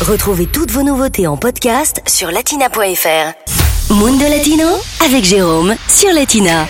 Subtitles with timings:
[0.00, 3.92] Retrouvez toutes vos nouveautés en podcast sur latina.fr.
[3.92, 4.66] Mundo Latino
[5.04, 6.66] avec Jérôme sur Latina.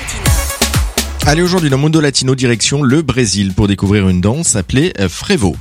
[1.27, 5.55] Allez, aujourd'hui dans Mundo Latino, direction le Brésil pour découvrir une danse appelée euh, Frevo.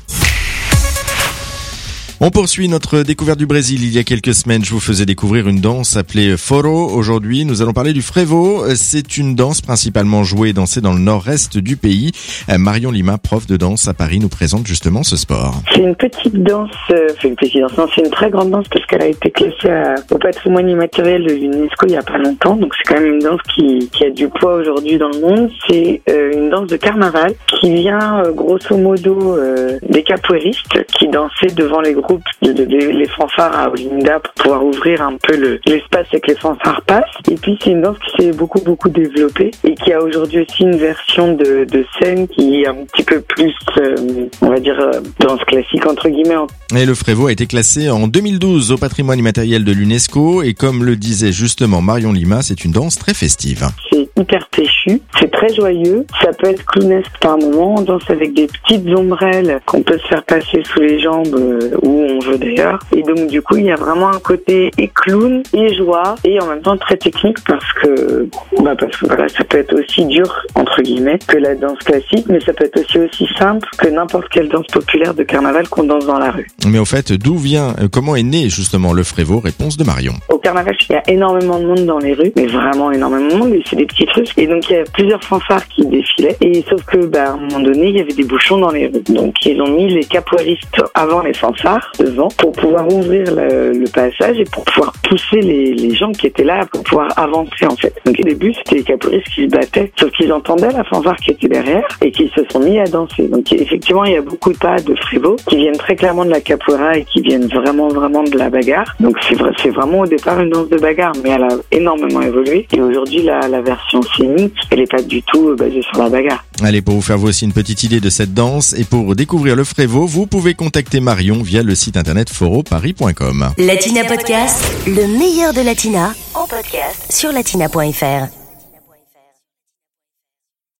[2.21, 3.79] On poursuit notre découverte du Brésil.
[3.81, 6.89] Il y a quelques semaines, je vous faisais découvrir une danse appelée Foro.
[6.89, 8.65] Aujourd'hui, nous allons parler du Frevo.
[8.75, 12.11] C'est une danse principalement jouée et dansée dans le nord-est du pays.
[12.49, 15.61] Euh, Marion Lima, prof de danse à Paris, nous présente justement ce sport.
[15.73, 19.01] C'est une petite danse, euh, une petite danse, c'est une très grande danse parce qu'elle
[19.01, 19.71] a été classée
[20.11, 22.57] au patrimoine immatériel de l'UNESCO il y a pas longtemps.
[22.57, 25.49] Donc c'est quand même une danse qui, qui a du poids aujourd'hui dans le monde.
[25.69, 29.37] C'est euh, une danse de carnaval qui vient grosso modo
[29.83, 32.08] des capoeiristes qui dansaient devant les groupes,
[32.41, 36.19] de, de- de- les fanfares à Olinda pour pouvoir ouvrir un peu le- l'espace et
[36.19, 37.03] que les fanfares passent.
[37.29, 40.63] Et puis c'est une danse qui s'est beaucoup beaucoup développée et qui a aujourd'hui aussi
[40.63, 43.95] une version de, de scène qui est un petit peu plus, euh,
[44.41, 46.35] on va dire, euh, danse classique entre guillemets.
[46.75, 50.43] Et le Frevo a été classé en 2012 au patrimoine immatériel de l'UNESCO.
[50.43, 53.65] Et comme le disait justement Marion Lima, c'est une danse très festive.
[53.91, 58.33] C'est hyper péchu, c'est très joyeux, ça peut être clownesque par moment, on danse avec
[58.33, 62.37] des petites ombrelles qu'on peut se faire passer sous les jambes euh, où on veut
[62.37, 62.79] d'ailleurs.
[62.95, 66.39] Et donc du coup il y a vraiment un côté et clown et joie et
[66.41, 68.27] en même temps très technique parce que
[68.61, 72.25] bah parce que voilà ça peut être aussi dur entre guillemets que la danse classique
[72.27, 75.83] mais ça peut être aussi aussi simple que n'importe quelle danse populaire de carnaval qu'on
[75.83, 76.47] danse dans la rue.
[76.67, 80.13] Mais au fait, d'où vient, euh, comment est né justement le Frevo Réponse de Marion.
[80.29, 83.35] Au carnaval, il y a énormément de monde dans les rues, mais vraiment énormément de
[83.35, 86.37] monde, et c'est des petites Et donc, il y a plusieurs fanfares qui défilaient.
[86.41, 88.87] Et sauf que, bah, à un moment donné, il y avait des bouchons dans les
[88.87, 89.03] rues.
[89.09, 94.39] Donc, ils ont mis les capoeiristes avant les fanfares, devant, pour pouvoir ouvrir le, passage
[94.39, 97.93] et pour pouvoir pousser les, les gens qui étaient là pour pouvoir avancer, en fait.
[98.05, 101.31] Donc, au début, c'était les capoeiristes qui se battaient, sauf qu'ils entendaient la fanfare qui
[101.31, 103.27] était derrière et qui se sont mis à danser.
[103.27, 106.29] Donc, effectivement, il y a beaucoup de pas de frévo qui viennent très clairement de
[106.29, 108.95] la capoeira et qui viennent vraiment, vraiment de la bagarre.
[108.99, 112.21] Donc, c'est vrai, c'est vraiment au départ une danse de bagarre, mais elle a énormément
[112.21, 112.67] évolué.
[112.75, 116.43] Et aujourd'hui, la version scénique, elle est pas du tout euh, basée sur la bagarre.
[116.61, 119.55] Allez, pour vous faire vous aussi une petite idée de cette danse et pour découvrir
[119.55, 123.53] le Frevo, vous pouvez contacter Marion via le site internet foroparis.com.
[123.57, 128.38] Latina Podcast, le meilleur de Latina en podcast sur latina.fr.